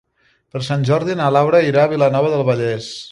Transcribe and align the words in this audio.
Per 0.55 0.61
Sant 0.67 0.85
Jordi 0.89 1.17
na 1.19 1.27
Laura 1.37 1.61
irà 1.67 1.83
a 1.89 1.95
Vilanova 1.95 2.33
del 2.33 2.47
Vallès. 2.53 2.93